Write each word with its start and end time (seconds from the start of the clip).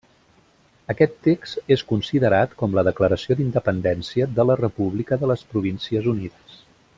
Aquest 0.93 1.19
text 1.27 1.69
és 1.75 1.83
considerat 1.91 2.55
com 2.61 2.73
la 2.77 2.85
declaració 2.87 3.37
d'independència 3.41 4.29
de 4.41 4.47
la 4.53 4.57
república 4.63 5.21
de 5.25 5.31
les 5.35 5.45
Províncies 5.53 6.11
Unides. 6.15 6.59